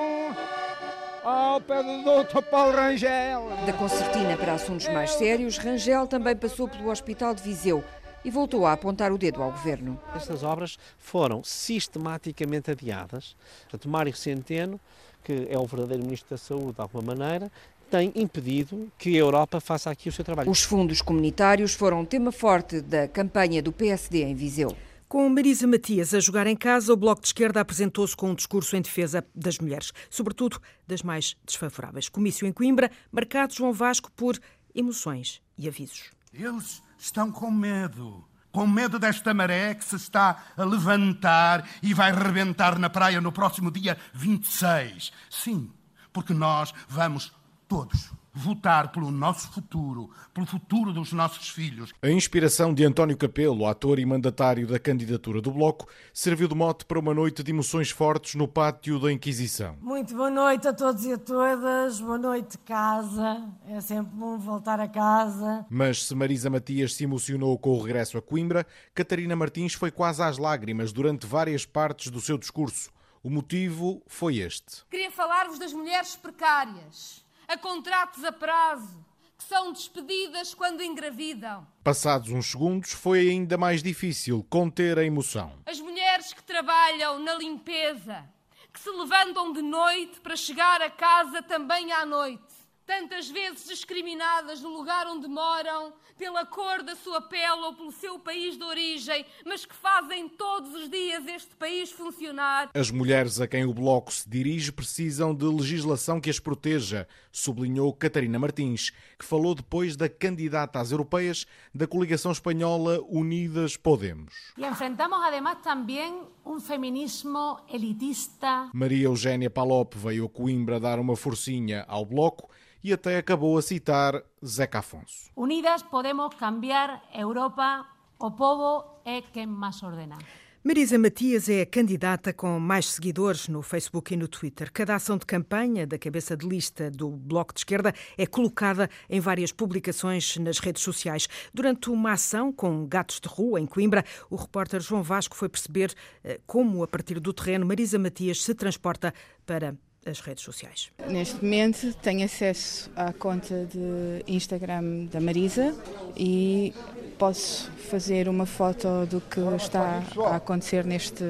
ao 1.24 1.62
pé 1.62 1.82
do 1.82 2.24
Dr. 2.24 2.42
Paulo 2.42 2.76
Rangel. 2.76 3.50
Da 3.66 3.74
concertina 3.74 4.36
para 4.36 4.54
assuntos 4.54 4.88
mais 4.90 5.12
sérios, 5.14 5.58
Rangel 5.58 6.06
também 6.06 6.36
passou 6.36 6.68
pelo 6.68 6.90
Hospital 6.90 7.34
de 7.34 7.42
Viseu 7.42 7.84
e 8.26 8.30
voltou 8.30 8.66
a 8.66 8.74
apontar 8.74 9.12
o 9.12 9.18
dedo 9.18 9.42
ao 9.42 9.52
governo. 9.52 10.00
Estas 10.16 10.44
obras 10.44 10.78
foram 10.98 11.44
sistematicamente 11.44 12.72
adiadas. 12.72 13.36
Portanto, 13.64 13.90
Mário 13.90 14.16
Centeno, 14.16 14.80
que 15.24 15.48
é 15.50 15.58
o 15.58 15.66
verdadeiro 15.66 16.04
Ministro 16.04 16.30
da 16.32 16.38
Saúde 16.38 16.74
de 16.74 16.82
alguma 16.82 17.16
maneira, 17.16 17.52
tem 17.90 18.12
impedido 18.16 18.92
que 18.98 19.16
a 19.16 19.20
Europa 19.20 19.62
faça 19.62 19.90
aqui 19.92 20.10
o 20.10 20.12
seu 20.12 20.26
trabalho. 20.26 20.50
Os 20.50 20.64
fundos 20.64 21.02
comunitários 21.02 21.74
foram 21.74 22.04
tema 22.04 22.32
forte 22.32 22.82
da 22.82 23.08
campanha 23.08 23.62
do 23.62 23.72
PSD 23.72 24.24
em 24.24 24.36
Viseu. 24.36 24.76
Com 25.14 25.30
Marisa 25.30 25.68
Matias 25.68 26.12
a 26.16 26.20
jogar 26.20 26.48
em 26.48 26.56
casa, 26.56 26.92
o 26.92 26.98
Bloco 26.98 27.22
de 27.22 27.28
Esquerda 27.28 27.62
apresentou-se 27.62 28.18
com 28.18 28.32
um 28.32 28.34
discurso 28.34 28.76
em 28.76 28.82
defesa 28.82 29.24
das 29.36 29.60
mulheres, 29.60 29.94
sobretudo 30.10 30.60
das 30.88 31.04
mais 31.04 31.36
desfavoráveis. 31.46 32.10
Comício 32.10 32.48
em 32.48 32.52
Coimbra, 32.52 32.90
marcado 33.12 33.54
João 33.54 33.72
Vasco 33.72 34.12
por 34.14 34.40
emoções 34.74 35.40
e 35.56 35.68
avisos. 35.68 36.10
Eles 36.34 36.82
estão 36.98 37.32
com 37.32 37.52
medo. 37.52 38.26
Com 38.52 38.66
medo 38.66 38.98
desta 38.98 39.36
maré 39.36 39.76
que 39.76 39.86
se 39.86 39.98
está 39.98 40.46
a 40.58 40.64
levantar 40.64 41.70
e 41.84 41.94
vai 41.94 42.12
rebentar 42.12 42.80
na 42.80 42.90
praia 42.90 43.22
no 43.22 43.32
próximo 43.32 43.70
dia 43.70 43.96
26. 44.16 45.14
Sim, 45.30 45.70
porque 46.12 46.34
nós 46.34 46.74
vamos 46.90 47.32
todos 47.68 48.10
votar 48.34 48.92
pelo 48.92 49.12
nosso 49.12 49.52
futuro, 49.52 50.10
pelo 50.34 50.48
futuro 50.48 50.92
dos 50.92 51.14
nossos 51.14 51.50
filhos. 51.50 51.94
A 52.02 52.10
inspiração 52.10 52.74
de 52.74 52.84
António 52.84 53.16
Capelo, 53.16 53.68
ator 53.68 54.00
e 54.00 54.06
mandatário 54.06 54.66
da 54.66 54.80
candidatura 54.80 55.40
do 55.40 55.52
Bloco, 55.52 55.88
serviu 56.12 56.48
de 56.48 56.56
mote 56.56 56.84
para 56.86 56.98
uma 56.98 57.14
noite 57.14 57.44
de 57.44 57.52
emoções 57.52 57.92
fortes 57.92 58.34
no 58.34 58.48
pátio 58.48 59.00
da 59.00 59.12
Inquisição. 59.12 59.78
Muito 59.80 60.16
boa 60.16 60.32
noite 60.32 60.68
a 60.68 60.74
todos 60.74 61.06
e 61.06 61.14
a 61.14 61.18
todas, 61.18 62.02
boa 62.02 62.18
noite 62.18 62.58
casa, 62.58 63.48
é 63.68 63.80
sempre 63.80 64.16
bom 64.16 64.40
voltar 64.40 64.80
a 64.80 64.88
casa. 64.88 65.66
Mas 65.70 66.04
se 66.06 66.16
Marisa 66.16 66.50
Matias 66.50 66.96
se 66.96 67.04
emocionou 67.04 67.58
com 67.60 67.72
o 67.72 67.82
regresso 67.82 68.18
a 68.18 68.22
Coimbra, 68.22 68.66
Catarina 68.96 69.36
Martins 69.36 69.74
foi 69.74 69.92
quase 69.92 70.24
às 70.24 70.40
lágrimas 70.40 70.92
durante 70.92 71.28
várias 71.28 71.66
partes 71.66 72.10
do 72.10 72.20
seu 72.20 72.38
discurso. 72.38 72.92
O 73.22 73.30
motivo 73.30 74.02
foi 74.08 74.40
este. 74.40 74.84
Queria 74.90 75.12
falar-vos 75.12 75.58
das 75.58 75.72
mulheres 75.72 76.16
precárias 76.16 77.24
a 77.48 77.58
contratos 77.58 78.24
a 78.24 78.32
prazo, 78.32 79.04
que 79.38 79.44
são 79.44 79.72
despedidas 79.72 80.54
quando 80.54 80.82
engravidam. 80.82 81.68
Passados 81.84 82.30
uns 82.30 82.48
segundos, 82.52 82.92
foi 82.92 83.30
ainda 83.30 83.58
mais 83.58 83.84
difícil 83.84 84.46
conter 84.50 84.98
a 84.98 85.04
emoção. 85.04 85.52
As 85.66 85.80
mulheres 85.80 86.34
que 86.34 86.44
trabalham 86.44 87.20
na 87.20 87.36
limpeza, 87.36 88.24
que 88.72 88.80
se 88.80 88.90
levantam 88.90 89.54
de 89.54 89.62
noite 89.62 90.20
para 90.22 90.36
chegar 90.36 90.82
a 90.82 90.90
casa 90.90 91.42
também 91.42 91.92
à 91.92 92.06
noite, 92.06 92.54
tantas 92.86 93.30
vezes 93.30 93.68
discriminadas 93.68 94.62
no 94.62 94.70
lugar 94.70 95.08
onde 95.08 95.28
moram, 95.28 95.94
pela 96.18 96.46
cor 96.46 96.84
da 96.84 96.96
sua 96.96 97.22
pele 97.22 97.62
ou 97.62 97.74
pelo 97.74 97.92
seu 97.92 98.20
país 98.20 98.58
de 98.58 98.64
origem, 98.64 99.26
mas 99.46 99.66
que 99.66 99.76
fazem 99.76 100.28
todos 100.30 100.74
os 100.74 100.90
dias 100.90 101.26
este 101.28 101.56
país 101.56 101.92
funcionar. 101.92 102.70
As 102.74 102.92
mulheres 102.92 103.40
a 103.40 103.48
quem 103.48 103.66
o 103.66 103.74
Bloco 103.74 104.12
se 104.12 104.30
dirige 104.30 104.72
precisam 104.72 105.34
de 105.34 105.46
legislação 105.46 106.20
que 106.20 106.30
as 106.30 106.40
proteja, 106.40 107.08
sublinhou 107.34 107.92
Catarina 107.92 108.38
Martins, 108.38 108.92
que 109.18 109.26
falou 109.26 109.56
depois 109.56 109.96
da 109.96 110.08
candidata 110.08 110.80
às 110.80 110.92
europeias 110.92 111.48
da 111.74 111.88
coligação 111.88 112.32
espanhola 112.32 113.00
Unidas 113.10 113.76
Podemos. 113.76 114.54
E 114.56 114.66
enfrentamos 114.66 115.18
además 115.20 115.58
também 115.64 116.22
um 116.46 116.60
feminismo 116.60 117.60
elitista. 117.68 118.70
Maria 118.74 119.06
Eugénia 119.06 119.50
Palop 119.50 119.96
veio 119.96 120.26
a 120.26 120.30
Coimbra 120.30 120.80
dar 120.80 121.00
uma 121.00 121.16
forcinha 121.16 121.84
ao 121.88 122.06
Bloco 122.06 122.50
e 122.84 122.94
até 122.94 123.18
acabou 123.18 123.58
a 123.58 123.62
citar 123.62 124.22
Zeca 124.46 124.80
Afonso. 124.80 125.32
Unidas 125.36 125.82
podemos 125.82 126.36
cambiar 126.36 127.02
Europa, 127.14 127.86
o 128.20 128.30
povo 128.32 129.02
é 129.06 129.22
quem 129.22 129.48
mais 129.48 129.82
ordena. 129.82 130.18
Marisa 130.66 130.98
Matias 130.98 131.50
é 131.50 131.60
a 131.60 131.66
candidata 131.66 132.32
com 132.32 132.58
mais 132.58 132.86
seguidores 132.86 133.50
no 133.50 133.62
Facebook 133.62 134.14
e 134.14 134.18
no 134.18 134.30
Twitter. 134.30 134.72
Cada 134.72 134.96
ação 134.96 135.18
de 135.18 135.26
campanha 135.26 135.86
da 135.86 136.00
cabeça 136.00 136.38
de 136.38 136.48
lista 136.48 136.90
do 136.90 137.10
Bloco 137.10 137.54
de 137.54 137.60
Esquerda 137.60 137.94
é 138.18 138.26
colocada 138.26 138.90
em 139.10 139.20
várias 139.20 139.52
publicações 139.52 140.38
nas 140.38 140.60
redes 140.60 140.82
sociais. 140.82 141.28
Durante 141.54 141.90
uma 141.90 142.14
ação 142.14 142.50
com 142.50 142.88
gatos 142.88 143.20
de 143.20 143.28
rua 143.28 143.60
em 143.60 143.66
Coimbra, 143.66 144.06
o 144.30 144.38
repórter 144.38 144.80
João 144.80 145.04
Vasco 145.04 145.36
foi 145.36 145.50
perceber 145.50 145.94
eh, 146.24 146.40
como, 146.48 146.82
a 146.82 146.88
partir 146.88 147.20
do 147.20 147.34
terreno, 147.34 147.66
Marisa 147.66 148.00
Matias 148.00 148.42
se 148.42 148.56
transporta 148.56 149.14
para 149.46 149.76
as 150.06 150.20
redes 150.20 150.44
sociais. 150.44 150.92
Neste 151.08 151.44
momento 151.44 151.94
tenho 152.02 152.26
acesso 152.26 152.90
à 152.96 153.12
conta 153.14 153.66
de 153.66 154.24
Instagram 154.28 155.06
da 155.06 155.20
Marisa 155.20 155.76
e 156.16 156.74
posso 157.18 157.72
fazer 157.90 158.28
uma 158.28 158.46
foto 158.46 159.06
do 159.06 159.22
que 159.22 159.40
está 159.56 160.04
a 160.26 160.36
acontecer 160.36 160.84
neste, 160.84 161.24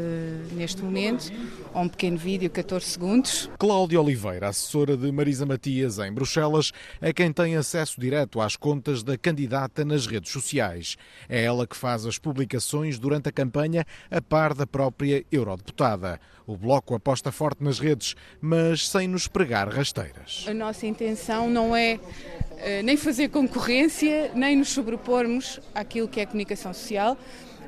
neste 0.53 0.82
momento, 0.82 1.32
ou 1.74 1.82
um 1.84 1.89
pequeno 1.89 2.18
vídeo, 2.18 2.50
14 2.50 2.86
segundos. 2.86 3.50
Cláudia 3.60 4.01
Oliveira, 4.01 4.50
assessora 4.50 4.96
de 4.96 5.12
Marisa 5.12 5.46
Matias 5.46 6.00
em 6.00 6.12
Bruxelas, 6.12 6.72
é 7.01 7.12
quem 7.12 7.32
tem 7.32 7.56
acesso 7.56 8.00
direto 8.00 8.42
às 8.42 8.56
contas 8.56 9.03
da 9.03 9.18
candidata 9.18 9.84
nas 9.84 10.08
redes 10.08 10.32
sociais. 10.32 10.96
É 11.27 11.44
ela 11.44 11.68
que 11.68 11.75
faz 11.75 12.06
as 12.06 12.18
publicações 12.18 12.98
durante 12.98 13.30
a 13.30 13.32
campanha 13.32 13.86
a 14.10 14.22
par 14.22 14.53
da 14.53 14.65
própria 14.65 15.24
eurodeputada. 15.32 16.20
O 16.46 16.58
Bloco 16.58 16.96
aposta 16.96 17.32
forte 17.32 17.63
nas 17.63 17.80
redes, 17.80 18.15
mas 18.42 18.62
sem 18.77 19.08
nos 19.08 19.27
pregar 19.27 19.67
rasteiras. 19.67 20.46
A 20.48 20.53
nossa 20.53 20.86
intenção 20.86 21.50
não 21.50 21.75
é 21.75 21.96
uh, 21.96 22.84
nem 22.84 22.98
fazer 22.98 23.29
concorrência, 23.29 24.32
nem 24.34 24.55
nos 24.55 24.70
sobrepormos 24.70 25.60
àquilo 25.74 26.08
que 26.08 26.20
é 26.20 26.25
comunicação 26.25 26.74
social, 26.74 27.17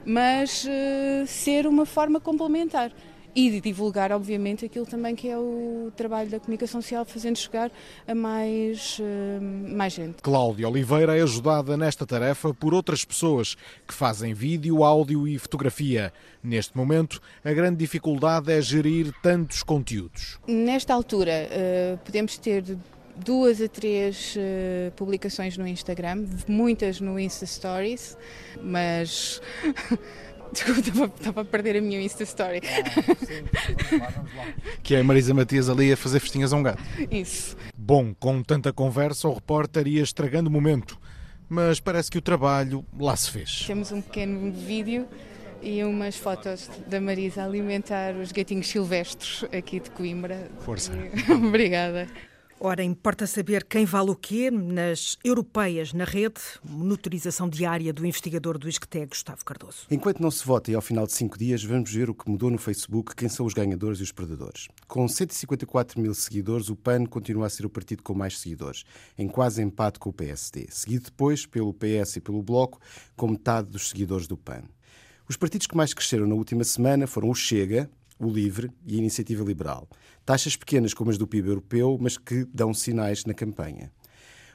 mas 0.06 0.66
uh, 0.66 1.28
ser 1.28 1.68
uma 1.68 1.86
forma 1.86 2.20
complementar 2.20 2.92
e 3.36 3.52
de 3.52 3.60
divulgar, 3.60 4.12
obviamente, 4.12 4.66
aquilo 4.66 4.86
também 4.86 5.14
que 5.14 5.28
é 5.28 5.38
o 5.38 5.92
trabalho 5.96 6.30
da 6.30 6.40
comunicação 6.40 6.82
social, 6.82 7.04
fazendo 7.04 7.38
chegar 7.38 7.70
a 8.08 8.16
mais, 8.16 8.98
uh, 9.00 9.76
mais 9.76 9.94
gente. 9.94 10.22
Cláudia 10.22 10.70
Oliveira 10.70 11.18
é 11.18 11.22
ajudada 11.22 11.76
nesta 11.76 12.06
tarefa 12.06 12.54
por 12.54 12.74
outras 12.74 13.04
pessoas 13.04 13.56
que 13.86 13.94
fazem 13.94 14.34
vídeo, 14.34 14.84
áudio 14.84 15.28
e 15.28 15.38
fotografia. 15.38 16.14
Neste 16.42 16.78
momento, 16.78 17.22
a 17.44 17.52
grande 17.52 17.78
dificuldade 17.78 18.52
é 18.52 18.62
gerir 18.62 19.14
tantos 19.22 19.64
conteúdos. 19.64 20.40
Nesta 20.48 20.94
altura, 20.94 21.50
uh, 21.52 21.98
podemos 22.06 22.38
ter 22.38 22.78
duas 23.18 23.62
a 23.62 23.68
três 23.68 24.36
uh, 24.36 24.92
publicações 24.92 25.58
no 25.58 25.68
Instagram, 25.68 26.26
muitas 26.48 27.00
no 27.00 27.20
Insta 27.20 27.46
Stories, 27.46 28.18
mas 28.62 29.42
Desculpa, 30.56 31.14
estava 31.18 31.42
a 31.42 31.46
perder 31.46 31.78
a 31.78 31.82
minha 31.82 32.02
Insta 32.02 32.24
Story. 32.24 32.62
Ah, 32.64 33.26
sim, 33.26 33.44
vamos 33.90 34.02
lá, 34.02 34.10
vamos 34.16 34.36
lá. 34.36 34.46
Que 34.82 34.96
é 34.96 35.02
a 35.02 35.04
Marisa 35.04 35.34
Matias 35.34 35.70
ali 35.70 35.92
a 35.92 35.98
fazer 35.98 36.20
festinhas 36.20 36.54
a 36.54 36.56
um 36.56 36.64
gato. 36.64 36.82
Isso. 37.12 37.58
Bom, 37.78 38.14
com 38.18 38.42
tanta 38.42 38.72
conversa, 38.72 39.28
o 39.28 39.34
repórter 39.34 39.88
ia 39.88 40.02
estragando 40.02 40.50
o 40.50 40.52
momento, 40.52 40.98
mas 41.50 41.80
parece 41.80 42.10
que 42.10 42.18
o 42.18 42.22
trabalho 42.22 42.86
lá 42.98 43.16
se 43.16 43.32
fez. 43.32 43.66
Temos 43.68 43.92
um 43.92 44.02
pequeno 44.02 44.52
vídeo 44.52 45.08
e 45.62 45.84
umas 45.84 46.16
fotos 46.16 46.70
da 46.88 47.02
Marisa 47.02 47.42
a 47.42 47.46
alimentar 47.46 48.16
os 48.16 48.32
gatinhos 48.32 48.68
silvestres 48.68 49.44
aqui 49.52 49.80
de 49.80 49.90
Coimbra. 49.92 50.50
Força. 50.60 50.92
Obrigada. 51.30 52.08
Ora, 52.58 52.82
importa 52.82 53.28
saber 53.28 53.66
quem 53.66 53.84
vale 53.86 54.12
o 54.12 54.16
quê 54.16 54.50
nas 54.50 55.18
europeias 55.24 55.92
na 55.92 56.06
rede, 56.06 56.40
monitorização 56.64 57.50
diária 57.50 57.92
do 57.92 58.06
investigador 58.06 58.58
do 58.58 58.70
ISCTE, 58.70 59.06
Gustavo 59.08 59.44
Cardoso. 59.44 59.86
Enquanto 59.92 60.22
não 60.22 60.32
se 60.32 60.46
vota 60.46 60.72
e 60.72 60.76
ao 60.76 60.82
final 60.82 61.06
de 61.06 61.12
cinco 61.12 61.38
dias, 61.38 61.64
vamos 61.64 61.92
ver 61.92 62.10
o 62.10 62.16
que 62.16 62.30
mudou 62.30 62.50
no 62.50 62.58
Facebook, 62.58 63.14
quem 63.14 63.28
são 63.28 63.46
os 63.46 63.54
ganhadores 63.54 64.00
e 64.00 64.04
os 64.04 64.12
perdedores. 64.14 64.70
Com 64.88 65.06
154 65.06 66.00
mil 66.00 66.14
seguidores, 66.16 66.70
o 66.70 66.78
PAN 66.78 67.06
continua 67.06 67.48
a 67.48 67.50
ser 67.50 67.66
o 67.66 67.70
partido 67.70 68.02
com 68.02 68.14
mais 68.14 68.40
seguidores, 68.40 68.86
em 69.18 69.28
quase 69.28 69.62
empate 69.62 70.00
com 70.00 70.10
o 70.10 70.14
PSD, 70.14 70.68
seguido 70.70 71.06
depois 71.06 71.46
pelo 71.46 71.74
PS 71.74 72.16
e 72.16 72.22
pelo 72.22 72.42
Bloco, 72.42 72.80
com 73.18 73.28
metade 73.28 73.70
dos 73.70 73.90
seguidores 73.90 74.28
do 74.28 74.38
PAN. 74.38 74.64
Os 75.28 75.36
partidos 75.36 75.68
que 75.68 75.76
mais 75.76 75.94
cresceram 75.94 76.26
na 76.26 76.36
última 76.36 76.64
semana 76.64 77.06
foram 77.06 77.30
o 77.30 77.36
Chega, 77.36 77.90
o 78.20 78.30
LIVRE 78.30 78.72
e 78.86 78.96
a 78.96 78.98
Iniciativa 78.98 79.44
Liberal. 79.44 79.88
Taxas 80.26 80.56
pequenas 80.56 80.94
como 80.94 81.12
as 81.12 81.18
do 81.18 81.28
PIB 81.28 81.50
europeu, 81.50 81.98
mas 82.00 82.18
que 82.18 82.46
dão 82.54 82.74
sinais 82.74 83.26
na 83.26 83.34
campanha. 83.34 83.92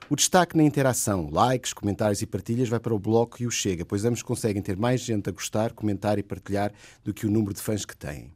O 0.08 0.16
destaque 0.16 0.56
na 0.56 0.64
interação, 0.64 1.30
likes, 1.30 1.72
comentários 1.72 2.20
e 2.20 2.26
partilhas 2.26 2.68
vai 2.68 2.80
para 2.80 2.92
o 2.92 2.98
Bloco 2.98 3.40
e 3.40 3.46
o 3.46 3.50
Chega, 3.50 3.84
pois 3.84 4.04
ambos 4.04 4.22
conseguem 4.22 4.60
ter 4.60 4.76
mais 4.76 5.00
gente 5.00 5.28
a 5.28 5.32
gostar, 5.32 5.72
comentar 5.72 6.18
e 6.18 6.22
partilhar 6.22 6.72
do 7.04 7.14
que 7.14 7.26
o 7.26 7.30
número 7.30 7.54
de 7.54 7.60
fãs 7.60 7.84
que 7.84 7.96
têm. 7.96 8.32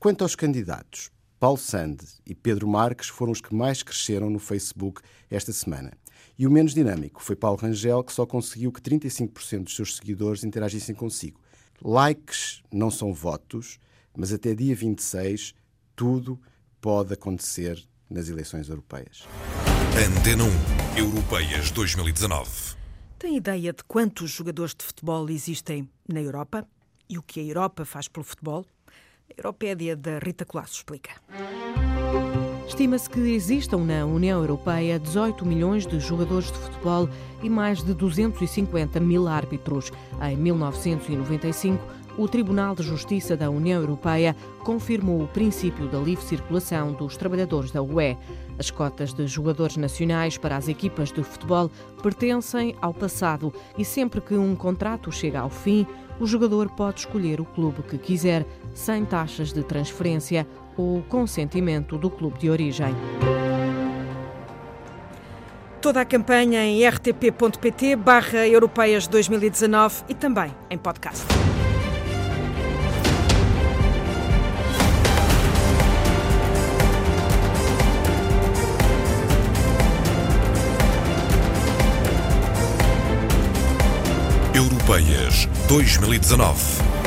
Quanto 0.00 0.22
aos 0.22 0.34
candidatos, 0.34 1.12
Paulo 1.38 1.58
Sande 1.58 2.04
e 2.26 2.34
Pedro 2.34 2.66
Marques 2.66 3.08
foram 3.08 3.30
os 3.30 3.40
que 3.40 3.54
mais 3.54 3.84
cresceram 3.84 4.30
no 4.30 4.40
Facebook 4.40 5.00
esta 5.30 5.52
semana. 5.52 5.92
E 6.36 6.44
o 6.44 6.50
menos 6.50 6.74
dinâmico 6.74 7.22
foi 7.22 7.36
Paulo 7.36 7.56
Rangel, 7.56 8.02
que 8.02 8.12
só 8.12 8.26
conseguiu 8.26 8.72
que 8.72 8.80
35% 8.80 9.62
dos 9.64 9.76
seus 9.76 9.96
seguidores 9.96 10.42
interagissem 10.42 10.94
consigo. 10.94 11.40
Likes 11.80 12.62
não 12.72 12.90
são 12.90 13.14
votos, 13.14 13.78
mas 14.16 14.32
até 14.32 14.54
dia 14.54 14.74
26 14.74 15.54
tudo 15.94 16.40
pode 16.80 17.14
acontecer 17.14 17.82
nas 18.08 18.28
eleições 18.28 18.68
europeias. 18.68 19.26
Antena 19.94 20.44
1 20.96 20.98
Europeias 20.98 21.70
2019. 21.70 22.76
Tem 23.18 23.36
ideia 23.36 23.72
de 23.72 23.84
quantos 23.84 24.30
jogadores 24.30 24.74
de 24.74 24.84
futebol 24.84 25.28
existem 25.30 25.88
na 26.08 26.20
Europa? 26.20 26.66
E 27.08 27.18
o 27.18 27.22
que 27.22 27.40
a 27.40 27.44
Europa 27.44 27.84
faz 27.84 28.08
pelo 28.08 28.24
futebol? 28.24 28.66
A 29.30 29.34
Europédia 29.38 29.96
da 29.96 30.18
Rita 30.18 30.44
Colasso 30.44 30.74
explica. 30.74 31.12
Estima-se 32.66 33.10
que 33.10 33.20
existam 33.20 33.78
na 33.78 34.04
União 34.06 34.40
Europeia 34.40 34.98
18 34.98 35.44
milhões 35.44 35.86
de 35.86 36.00
jogadores 36.00 36.50
de 36.50 36.58
futebol 36.58 37.08
e 37.42 37.50
mais 37.50 37.82
de 37.82 37.92
250 37.92 38.98
mil 38.98 39.28
árbitros. 39.28 39.92
Em 40.20 40.36
1995, 40.36 41.84
o 42.16 42.28
Tribunal 42.28 42.74
de 42.74 42.82
Justiça 42.82 43.36
da 43.36 43.50
União 43.50 43.80
Europeia 43.80 44.36
confirmou 44.60 45.22
o 45.22 45.28
princípio 45.28 45.88
da 45.88 45.98
livre 45.98 46.24
circulação 46.24 46.92
dos 46.92 47.16
trabalhadores 47.16 47.70
da 47.70 47.82
UE. 47.82 48.16
As 48.58 48.70
cotas 48.70 49.12
de 49.12 49.26
jogadores 49.26 49.76
nacionais 49.76 50.36
para 50.36 50.56
as 50.56 50.68
equipas 50.68 51.10
de 51.10 51.22
futebol 51.22 51.70
pertencem 52.02 52.76
ao 52.80 52.92
passado 52.92 53.52
e 53.78 53.84
sempre 53.84 54.20
que 54.20 54.34
um 54.34 54.54
contrato 54.54 55.10
chega 55.10 55.40
ao 55.40 55.50
fim, 55.50 55.86
o 56.20 56.26
jogador 56.26 56.68
pode 56.70 57.00
escolher 57.00 57.40
o 57.40 57.44
clube 57.44 57.82
que 57.82 57.98
quiser, 57.98 58.46
sem 58.74 59.04
taxas 59.04 59.52
de 59.52 59.62
transferência 59.62 60.46
ou 60.76 61.02
consentimento 61.02 61.98
do 61.98 62.10
clube 62.10 62.38
de 62.38 62.50
origem. 62.50 62.94
Toda 65.80 66.00
a 66.00 66.04
campanha 66.04 66.64
em 66.64 66.86
rtp.pt 66.86 67.96
barra 67.96 68.46
Europeias 68.46 69.08
2019 69.08 70.04
e 70.08 70.14
também 70.14 70.54
em 70.70 70.78
podcast. 70.78 71.26
2019 85.72 87.01